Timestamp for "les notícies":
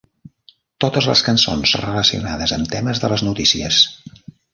3.13-3.83